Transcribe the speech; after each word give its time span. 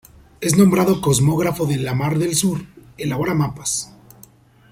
Es 0.39 0.57
nombrado 0.57 0.99
Cosmógrafo 0.99 1.67
de 1.67 1.77
la 1.77 1.93
Mar 1.93 2.17
del 2.17 2.33
Sur, 2.33 2.65
elabora 2.97 3.35
mapas. 3.35 3.93